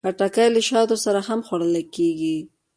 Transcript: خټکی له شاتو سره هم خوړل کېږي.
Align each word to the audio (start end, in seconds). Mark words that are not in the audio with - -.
خټکی 0.05 0.47
له 0.55 0.61
شاتو 0.67 0.95
سره 1.05 1.19
هم 1.27 1.39
خوړل 1.47 1.75
کېږي. 1.95 2.37